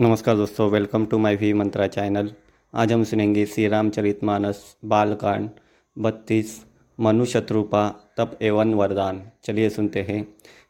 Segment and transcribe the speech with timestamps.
[0.00, 2.30] नमस्कार दोस्तों welcome to my V Mantra channel
[2.74, 5.48] आज हम सुनेंगे श्री रामचरित मानस, बालकांड,
[5.98, 6.66] बत्तीस
[7.00, 10.20] मनु शत्रुपा तप एवं वरदान। चलिए सुनते हैं।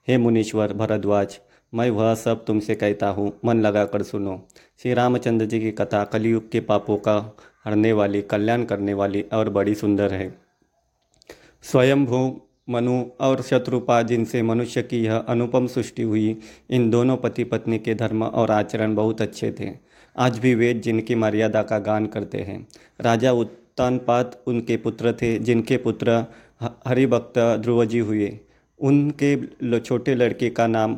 [0.08, 1.38] हे मुनीश्वर भरद्वाज,
[1.74, 4.48] मैं वह सब तुमसे कहता हूँ, मन लगाकर सुनो।
[4.82, 9.50] श्री रामचंद्र जी की कथा कलयुग के पापों का हरने वाली, कल्याण करने वाली और
[9.50, 10.34] बड़ी सुंदर है।
[11.62, 16.36] स्वयंभू मनु और शत्रुपा जिनसे मनुष्य की यह अनुपम सृष्टि हुई।
[16.70, 19.70] इन दोनों पति पत्नी के धर्म और आचरण बहुत अच्छे थे।
[20.16, 22.66] आज भी वेद जिनकी मर्यादा का गान करते हैं।
[23.00, 26.24] राजा उत्तानपात उनके पुत्र थे, जिनके पुत्र
[26.86, 28.38] हरिभक्त ध्रुवजी हुए।
[28.80, 30.94] उनके छोटे लड़के का नाम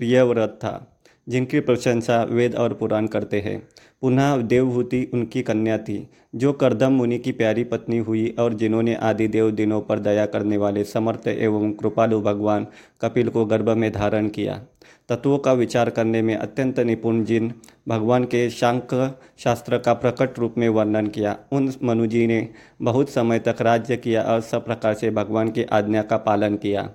[0.00, 3.68] प्रियव्रत था, जिनकी प्रशंसा वेद और पुराण करते हैं।
[4.02, 9.28] पुनः देवभूति उनकी कन्या थी, जो करदम मुनि की प्यारी पत्नी हुई और जिन्होंने आदि
[9.28, 12.66] देव दिनों पर दया करने वाले समर्थ एवं कृपालु भगवान
[13.00, 14.60] कपिल को गर्भ में धारण किया।
[15.08, 17.52] तत्वों का विचार करने में अत्यंत निपुण जिन
[17.88, 18.94] भगवान के शांक
[19.38, 22.48] शास्त्र का प्रकट रूप में वर्णन किया, उन मनुजी ने
[22.82, 26.88] बहुत समय तक राज्य किया और सब प्रकार से भगवान की आज्ञा का पालन किया।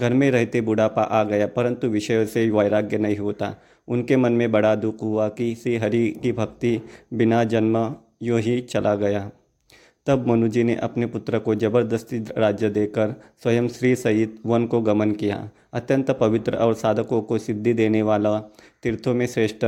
[0.00, 3.54] घर में रहते बुढ़ापा आ गया, परंतु विषयों से वैराग्य नहीं होता।
[3.88, 6.80] उनके मन में बड़ा दुख हुआ कि श्री हरि की भक्ति
[7.14, 9.30] बिना जन्म यो ही चला गया।
[10.06, 15.12] तब मनुजी ने अपने पुत्र को ज़बरदस्ती राज्य देकर स्वयं श्री सहित वन को गमन
[15.12, 18.38] किया। अत्यंत पवित्र और साधकों को सिद्धि देने वाला
[18.82, 19.64] तीर्थों में श्रेष्ठ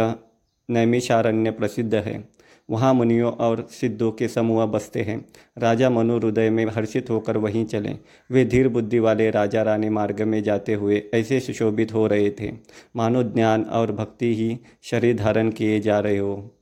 [0.71, 2.29] नैमिषारण्य प्रसिद्ध है।
[2.71, 5.27] वहाँ मुनियों और सिद्धों के समूह बसते हैं।
[5.59, 7.91] राजा मनु हृदय में हर्षित होकर वहीं चले।
[8.31, 12.53] वे धीर बुद्धि वाले राजा रानी मार्ग में जाते हुए ऐसे सुशोभित हो रहे थे।
[12.97, 16.56] मानो ज्ञान और भक्ति ही शरीर धारण किए जा रहे हो।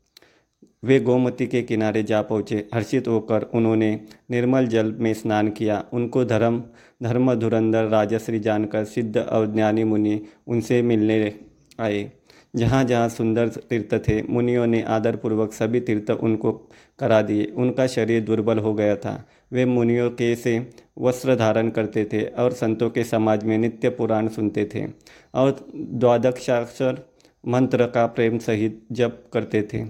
[0.84, 6.24] वे गोमती के किनारे जा पहुँचे। हर्षित होकर उन्होंने निर्मल जल में स्नान किया। उनको
[6.24, 6.62] धर्म
[7.02, 11.32] धर्म धुरंधर राजश्री जानकर सिद्ध और ज्ञानी मुनि उनसे मिलने
[11.80, 12.10] आए।
[12.56, 16.52] जहाँ जहाँ सुंदर तीर्थ थे, मुनियों ने आदरपूर्वक सभी तीर्थ उनको
[16.98, 20.58] करा दिए। उनका शरीर दुर्बल हो गया था। वे मुनियों के से
[20.98, 24.86] वस्त्र धारण करते थे और संतों के समाज में नित्य पुराण सुनते थे
[25.34, 27.02] और द्वादशाक्षर
[27.44, 29.82] मंत्र का प्रेम सहित जप करते थे।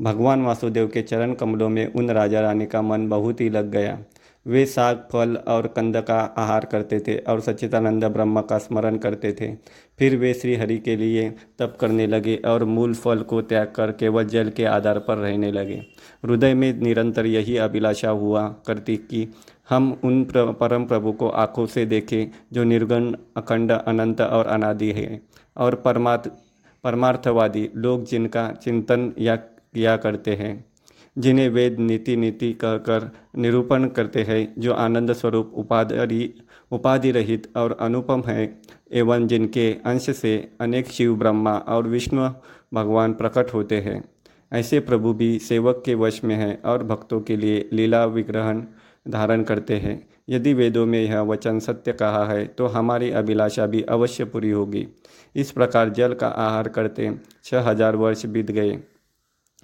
[0.00, 3.98] भगवान वासुदेव के चरण कमलों में उन राजा रानी का मन बहुत ही लग गया।
[4.46, 9.32] वे साग, फल और कंद का आहार करते थे और सच्चिदानंद ब्रह्म का स्मरण करते
[9.32, 9.54] थे।
[9.98, 13.92] फिर वे श्री हरि के लिए तप करने लगे और मूल फल को त्याग कर
[13.92, 15.82] केवल जल के आधार पर रहने लगे।
[16.24, 19.28] हृदय में निरंतर यही अभिलाषा हुआ करती कि
[19.70, 25.20] हम उन परम प्रभु को आँखों से देखें जो निर्गुण, अखंड, अनंत और अनादि है।
[25.56, 26.28] और परमात्
[26.84, 29.38] परमार्थवादी लोग जिनका चिंतन या
[29.76, 30.64] किया करते हैं,
[31.16, 36.34] जिन्हें वेद नीति नीति कहकर निरूपण करते हैं, जो आनंद स्वरूप उपाधि
[36.72, 38.60] उपाधि रहित और अनुपम है,
[38.92, 42.28] एवं जिनके अंश से अनेक शिव ब्रह्मा और विष्णु
[42.74, 44.02] भगवान प्रकट होते हैं।
[44.52, 48.62] ऐसे प्रभु भी सेवक के वश में हैं और भक्तों के लिए लीला विग्रहण
[49.06, 49.96] धारण करते हैं।
[50.28, 54.86] यदि वेदों में यह वचन सत्य कहा है तो हमारी अभिलाषा भी अवश्य पूरी होगी।
[55.34, 57.10] इस प्रकार जल का आहार करते
[57.44, 58.78] छह हज़ार वर्ष बीत गए।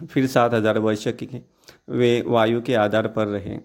[0.01, 1.43] फिर सात हज़ार वर्ष की
[1.91, 3.59] वे वायु के आधार पर रहे।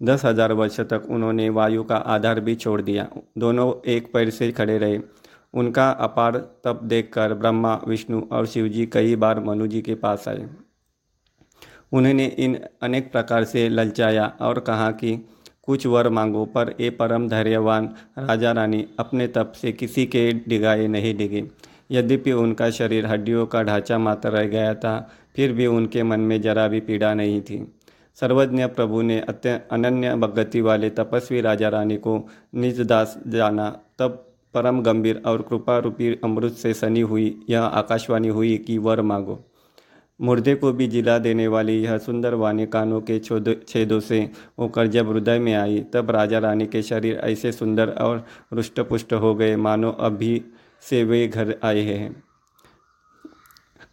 [0.00, 3.08] दस हज़ार वर्ष तक उन्होंने वायु का आधार भी छोड़ दिया।
[3.38, 4.98] दोनों एक पैर से खड़े रहे।
[5.54, 10.48] उनका अपार तप देखकर ब्रह्मा, विष्णु और शिवजी कई बार मनु जी के पास आए।
[11.92, 15.16] उन्होंने इन अनेक प्रकार से ललचाया और कहा कि,
[15.62, 20.86] कुछ वर मांगो, पर ए परम धैर्यवान राजा रानी अपने तप से किसी के डिगाए
[20.86, 21.40] नहीं डिगे।
[21.90, 26.40] यद्यपि उनका शरीर हड्डियों का ढांचा मात्र रह गया था, फिर भी उनके मन में
[26.42, 27.66] जरा भी पीड़ा नहीं थी।
[28.18, 32.18] सर्वज्ञ प्रभु ने अत्य अनन्य भगति वाले तपस्वी राजा रानी को
[32.54, 34.22] निज दास जाना, तब
[34.54, 39.38] परम गंभीर और कृपा रूपी अमृत से सनी हुई यह आकाशवाणी हुई कि वर मांगो।
[40.20, 44.20] मुर्दे को भी जिला देने वाली यह सुंदर वाणी कानों के छेदों से
[44.58, 49.12] होकर जब हृदय में आई, तब राजा रानी के शरीर ऐसे सुंदर और रुष्ट पुष्ट
[49.12, 50.42] हो गए, मानो अभी
[50.80, 52.24] से वे घर आए हैं।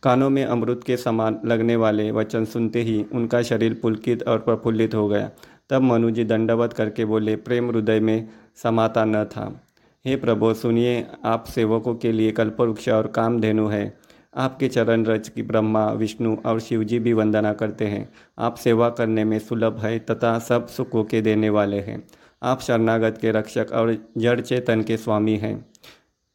[0.03, 4.95] कानों में अमृत के समान लगने वाले वचन सुनते ही उनका शरीर पुलकित और प्रफुल्लित
[4.95, 5.31] हो गया।
[5.69, 9.61] तब मनु जी दंडवत करके बोले, प्रेम हृदय में समाता न था।
[10.05, 13.99] हे प्रभो, सुनिए, आप सेवकों के लिए कल्पवृक्ष और कामधेनु है।
[14.35, 19.23] आपके चरण रच की ब्रह्मा, विष्णु और शिवजी भी वंदना करते हैं। आप सेवा करने
[19.23, 22.07] में सुलभ है तथा सब सुखों के देने वाले हैं।
[22.43, 25.72] आप शरणागत के रक्षक और जड़ चेतन के स्वामी हैं।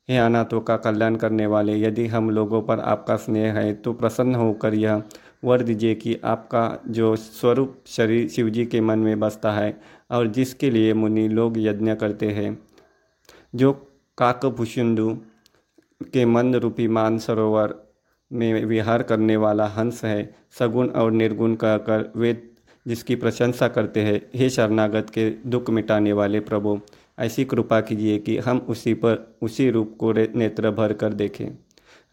[0.09, 4.35] हे अनाथों का कल्याण करने वाले, यदि हम लोगों पर आपका स्नेह है तो प्रसन्न
[4.35, 5.03] होकर यह
[5.45, 10.71] वर दीजिए कि आपका जो स्वरूप शरीर शिवजी के मन में बसता है और जिसके
[10.71, 12.59] लिए मुनि लोग यज्ञ करते हैं,
[13.55, 13.73] जो
[14.19, 15.09] काकभूषुंडु
[16.13, 17.75] के मन रूपी मान सरोवर
[18.31, 22.33] में विहार करने वाला हंस है, सगुण और निर्गुण कहकर वे
[22.87, 26.81] जिसकी प्रशंसा करते हैं, हे शरणागत के दुख मिटाने वाले प्रभु
[27.19, 31.47] ऐसी कृपा कीजिए कि हम उसी पर, उसी रूप को नेत्र भर कर देखें।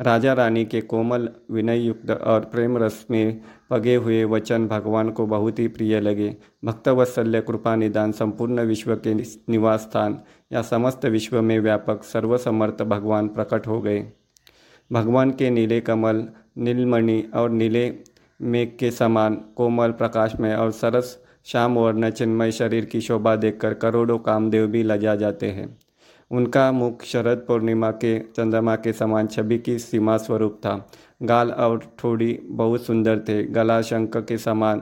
[0.01, 5.25] राजा रानी के कोमल विनय युक्त और प्रेम रस में पगे हुए वचन भगवान को
[5.25, 6.35] बहुत ही प्रिय लगे।
[6.65, 9.13] भक्तवत्सल्य कृपा निदान संपूर्ण विश्व के
[9.51, 10.19] निवास स्थान
[10.53, 14.11] या समस्त विश्व में व्यापक सर्वसमर्थ भगवान प्रकट हो गए।
[14.91, 17.89] भगवान के नीले कमल, नीलमणि और नीले
[18.41, 23.73] मेघ के समान कोमल प्रकाश में और सरस श्याम वर्ण चिन्मय शरीर की शोभा देखकर
[23.73, 25.77] करोड़ों कामदेव भी लजा जाते हैं।
[26.31, 30.89] उनका मुख शरद पूर्णिमा के, चंद्रमा के समान छवि की सीमा स्वरूप था।
[31.23, 34.79] गाल और ठोड़ी बहुत सुंदर थे। गला शंख के समान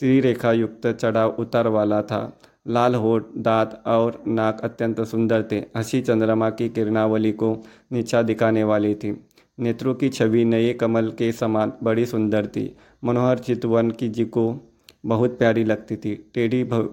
[0.00, 2.38] त्रिरेखा युक्त चढ़ाव उतार वाला था।
[2.68, 8.64] लाल होठ, दांत और नाक अत्यंत सुंदर थे। हँसी चंद्रमा की किरणावली को नीचा दिखाने
[8.64, 9.26] वाली थी।
[9.58, 14.60] नेत्रों की छवि नए कमल के समान बड़ी सुंदर थी। मनोहर चितवन की जी को
[15.06, 16.90] बहुत प्यारी लगती थी। टेढ़ी भव,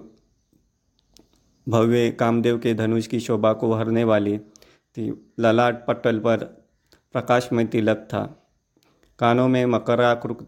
[1.68, 4.38] भव्य कामदेव के धनुष की शोभा को हरने वाली
[4.96, 6.36] थी। ललाट पटल पर
[7.12, 8.52] प्रकाशमय तिलक था।
[9.18, 10.46] कानों में मकराकृत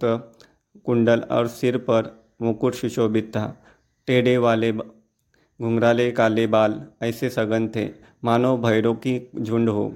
[0.84, 3.64] कुंडल और सिर पर मुकुट सुशोभित था।
[4.06, 7.88] टेढ़े वाले घुंघराले काले बाल ऐसे सघन थे।
[8.24, 9.94] मानो भैरों की झुंड हो।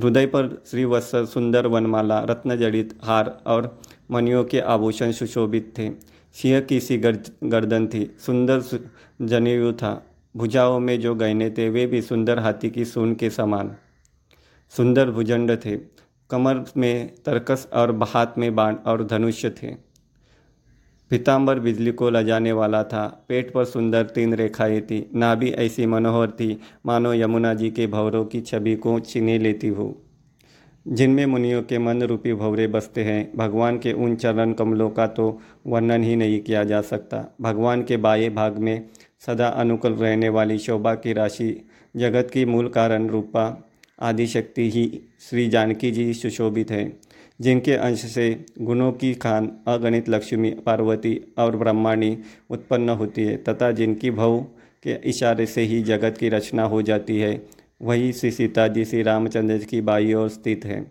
[0.00, 3.80] हृदय पर श्रीवत्स सुंदर वनमाला, रत्नजड़ित हार और
[4.10, 5.90] मनियों के आभूषण सुशोभित थे।
[6.32, 6.98] सिंह की सी
[7.44, 8.62] गर्दन थी। सुंदर
[9.22, 10.06] जनेयु था।
[10.36, 13.76] भुजाओं में जो गहने थे, वे भी सुंदर हाथी की सून के समान।
[14.70, 15.76] सुंदर भुजंड थे।
[16.30, 19.87] कमर में तरकस और हाथ में बाण और धनुष्य थे।
[21.10, 26.30] पीताम्बर बिजली को लजाने वाला था। पेट पर सुंदर तीन रेखाएँ थी। नाभि ऐसी मनोहर
[26.30, 30.02] थी, मानो यमुना जी के भवरों की छवि को छीने लेती हो।
[30.88, 35.40] जिनमें मुनियों के मन रूपी भवरे बसते हैं। भगवान के उन चरण कमलों का तो
[35.66, 38.88] वर्णन ही नहीं किया जा सकता। भगवान के बाएँ भाग में
[39.26, 43.64] सदा अनुकूल रहने वाली शोभा की राशि, जगत की मूल कारण रूपा
[44.00, 47.00] आदि शक्ति ही श्री जानकी जी सुशोभित है।
[47.40, 52.18] जिनके अंश से गुणों की खान, अगणित लक्ष्मी, पार्वती और ब्रह्माणी
[52.50, 54.38] उत्पन्न होती है तथा जिनकी भव
[54.82, 57.40] के इशारे से ही जगत की रचना हो जाती है,
[57.82, 60.84] वही श्री सीता जी श्री रामचंद्र जी की बाई ओर स्थित है।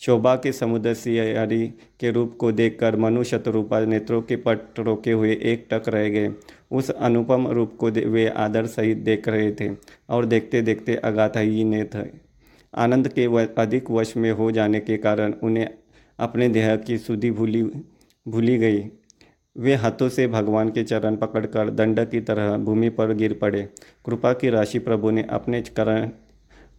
[0.00, 0.90] शोभा के समुद्र
[1.38, 1.66] हरि
[2.00, 6.30] के रूप को देखकर मनु शत्रुपा नेत्रों के पट रोके हुए एक टक रह गए।
[6.70, 9.70] उस अनुपम रूप को वे आदर सहित देख रहे थे
[10.08, 12.06] और देखते देखते अगाथा ही। ने थे
[12.74, 13.26] आनंद के
[13.62, 15.68] अधिक वश में हो जाने के कारण उन्हें
[16.18, 17.62] अपने देह की सुधि भूली
[18.26, 18.84] भूली गई।
[19.56, 23.62] वे हाथों से भगवान के चरण पकड़कर दंड की तरह भूमि पर गिर पड़े।
[24.06, 26.10] कृपा की राशि प्रभु ने अपने करण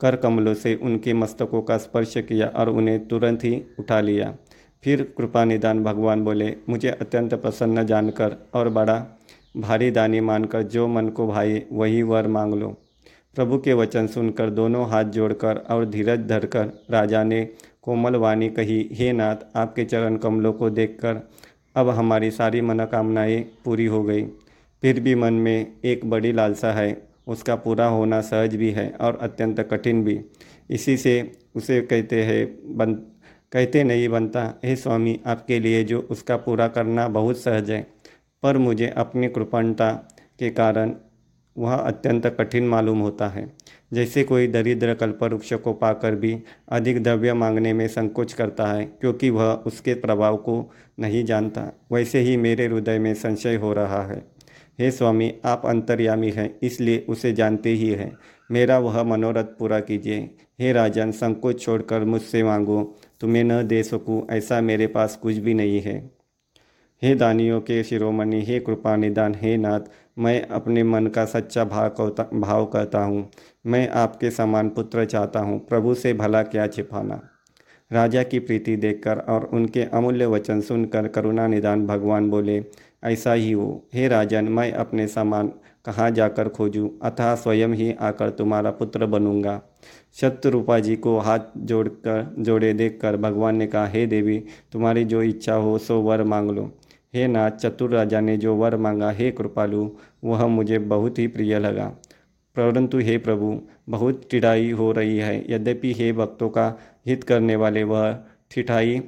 [0.02, 4.36] कर कमलों से उनके मस्तकों का स्पर्श किया और उन्हें तुरंत ही उठा लिया।
[4.84, 9.06] फिर कृपा निदान भगवान बोले, मुझे अत्यंत प्रसन्न जानकर और बड़ा
[9.58, 12.70] भारी दानी मानकर जो मन को भाई वही वर मांग लो।
[13.36, 17.48] प्रभु के वचन सुनकर दोनों हाथ जोड़कर और धीरज धरकर राजा ने
[17.84, 21.30] कोमल वाणी कही, हे नाथ, आपके चरण कमलों को देखकर
[21.76, 24.24] अब हमारी सारी मनोकामनाएँ पूरी हो गई।
[24.84, 29.18] फिर भी मन में एक बड़ी लालसा है, उसका पूरा होना सहज भी है और
[29.22, 30.20] अत्यंत कठिन भी।
[30.70, 32.94] इसी से उसे कहते हैं, बन,
[33.52, 37.88] कहते नहीं बनता, हे स्वामी, आपके लिए जो उसका पूरा करना बहुत सहज है,
[38.44, 39.92] पर मुझे अपनी कृपणता
[40.40, 40.94] के कारण
[41.58, 43.63] वह अत्यंत कठिन मालूम होता है।
[43.94, 46.38] जैसे कोई दरिद्र कल्पवृक्ष को पाकर भी
[46.70, 52.20] अधिक द्रव्य मांगने में संकोच करता है, क्योंकि वह उसके प्रभाव को नहीं जानता। वैसे
[52.20, 54.26] ही मेरे हृदय में संशय हो रहा है।
[54.80, 58.18] हे स्वामी, आप अंतर्यामी हैं, इसलिए उसे जानते ही हैं।
[58.52, 64.28] मेरा वह मनोरथ पूरा कीजिए। हे राजन, संकोच छोड़कर मुझसे मांगो। तुम्हें न दे सकूँ,
[64.32, 66.23] ऐसा मेरे पास कुछ भी नहीं है।
[67.04, 69.80] हे दानियों के शिरोमणि, हे कृपा निदान, हे नाथ,
[70.20, 73.30] मैं अपने मन का सच्चा भाव कहता भाव कहता हूँ।
[73.66, 77.20] मैं आपके समान पुत्र चाहता हूँ, प्रभु से भला क्या छिपाना?
[77.92, 82.64] राजा की प्रीति देखकर और उनके अमूल्य वचन सुनकर करुणा निदान भगवान बोले,
[83.04, 85.52] ऐसा ही हो। हे राजन, मैं अपने समान
[85.86, 86.90] कहाँ जाकर खोजूँ?
[87.04, 89.62] अतः स्वयं ही आकर तुम्हारा पुत्र बनूँगा
[90.22, 94.40] शत्रुपा जी को हाथ जोड़कर, जोड़े देखकर भगवान ने कहा, हे देवी,
[94.72, 96.72] तुम्हारी जो इच्छा हो, सो वर मांग लो।
[97.14, 99.90] हे नाथ चतुर राजा ने जो वर मांगा, हे कृपालु,
[100.24, 101.86] वह मुझे बहुत ही प्रिय लगा।
[102.56, 107.84] परंतु हे प्रभु, बहुत चिड़ाई हो रही है। यद्यपि हे भक्तों का हित करने वाले
[107.84, 108.20] वह
[108.52, 109.02] ठिठाई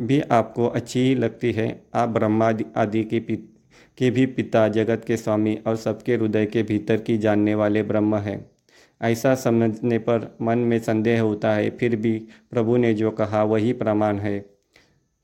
[0.00, 3.54] भी आपको अच्छी ही लगती है। आप ब्रह्मा आदि के पित,
[3.98, 8.16] के भी पिता, जगत के स्वामी और सबके हृदय के भीतर की जानने वाले ब्रह्म
[8.16, 8.50] हैं।
[9.02, 13.72] ऐसा समझने पर मन में संदेह होता है, फिर भी प्रभु ने जो कहा, वही
[13.72, 14.59] प्रमाण है।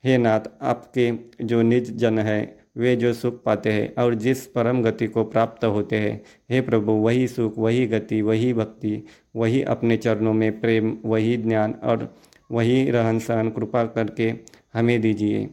[0.06, 1.12] हे नाथ, आपके
[1.44, 5.64] जो निज जन है, वे जो सुख पाते हैं और जिस परम गति को प्राप्त
[5.64, 10.98] होते हैं, हे प्रभु, वही सुख, वही गति, वही भक्ति, वही अपने चरणों में प्रेम,
[11.04, 12.14] वही ज्ञान और
[12.50, 14.34] वही रहन सहन कृपा करके
[14.75, 15.50] हमें दीजिए।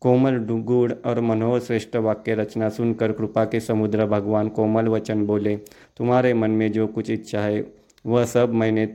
[0.00, 5.56] कोमल गुड़ और मनोहर श्रेष्ठ वाक्य रचना सुनकर कृपा के समुद्र भगवान कोमल वचन बोले,
[5.96, 7.72] तुम्हारे मन में जो कुछ इच्छा है,
[8.06, 8.86] वह सब मैंने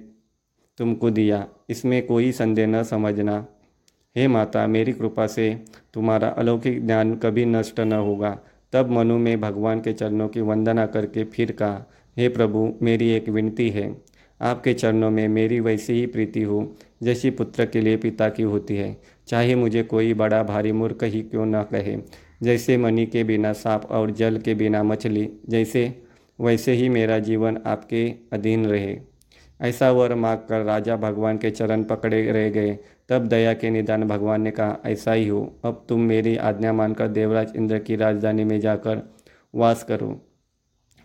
[0.78, 3.46] तुमको दिया। इसमें कोई संदेह न समझना।
[4.16, 8.40] हे माता, मेरी कृपा से तुम्हारा अलौकिक ज्ञान कभी नष्ट न होगा।
[8.74, 13.30] तब मनु में भगवान के चरणों की वंदना करके फिर कहा, हे प्रभु, मेरी एक
[13.30, 14.02] विनती है।
[14.42, 18.76] आपके चरणों में मेरी वैसी ही प्रीति हो, जैसी पुत्र के लिए पिता की होती
[18.76, 21.98] है। चाहे मुझे कोई बड़ा भारी मूर्ख ही क्यों न कहे।
[22.44, 26.02] जैसे मणि के बिना सांप और जल के बिना मछली, जैसे,
[26.42, 28.98] वैसे ही मेरा जीवन आपके अधीन रहे।
[29.62, 34.04] ऐसा वर मांग कर राजा भगवान के चरण पकड़े रह गए। तब दया के निदान
[34.04, 38.44] भगवान ने कहा, ऐसा ही हो, अब तुम मेरी आज्ञा मानकर देवराज इंद्र की राजधानी
[38.44, 39.02] में जाकर
[39.54, 40.10] वास करो।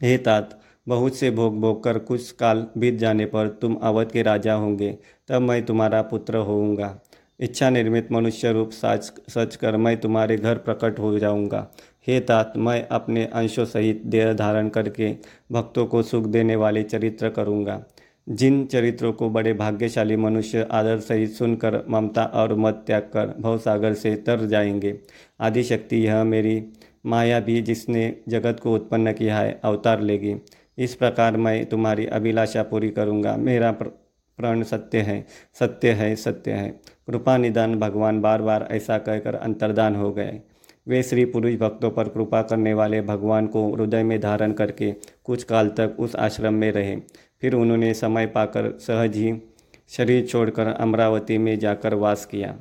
[0.00, 4.22] हे तात, बहुत से भोग भोग कर कुछ काल बीत जाने पर तुम अवध के
[4.22, 4.90] राजा होंगे,
[5.28, 6.98] तब मैं तुम्हारा पुत्र होऊँगा।
[7.40, 11.66] इच्छा निर्मित मनुष्य रूप साच सच कर मैं तुम्हारे घर प्रकट हो जाऊँगा।
[12.06, 15.12] हे तात, मैं अपने अंशों सहित देह धारण करके
[15.52, 17.82] भक्तों को सुख देने वाले चरित्र करूँगा।
[18.28, 23.94] जिन चरित्रों को बड़े भाग्यशाली मनुष्य आदर सहित सुनकर, ममता और मत त्याग कर भवसागर
[23.94, 24.98] से तर जाएँगे।
[25.40, 26.64] आदिशक्ति, यह मेरी
[27.06, 30.36] माया भी जिसने जगत को उत्पन्न किया है, अवतार लेगी।
[30.78, 35.26] इस प्रकार मैं तुम्हारी अभिलाषा पूरी करूँगा। मेरा प्रण सत्य है
[35.58, 36.68] सत्य है सत्य है।
[37.06, 40.40] कृपा निदान भगवान बार बार ऐसा कहकर अंतर्दान हो गए।
[40.88, 45.42] वे श्री पुरुष भक्तों पर कृपा करने वाले भगवान को हृदय में धारण करके कुछ
[45.42, 46.96] काल तक उस आश्रम में रहे।
[47.40, 49.42] फिर उन्होंने समय पाकर सहज ही
[49.88, 52.60] शरीर छोड़कर अमरावती में जाकर वास किया।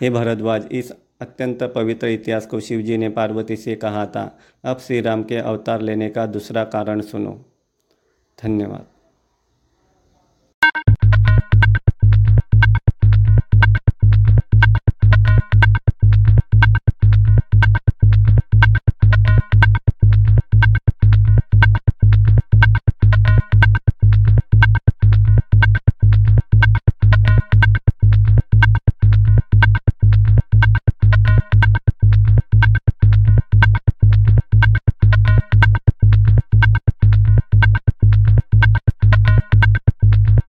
[0.00, 5.00] हे भरद्वाज, इस अत्यंत पवित्र इतिहास को शिवजी ने पार्वती से कहा था। अब श्री
[5.00, 7.44] राम के अवतार लेने का दूसरा कारण सुनो।
[8.42, 8.93] धन्यवाद।